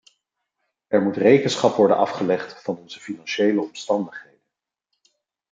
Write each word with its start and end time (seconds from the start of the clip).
Er 0.87 1.01
moet 1.01 1.17
rekenschap 1.17 1.75
worden 1.75 1.97
afgelegd 1.97 2.61
van 2.61 2.77
onze 2.77 2.99
financiële 2.99 3.61
omstandigheden. 3.61 4.41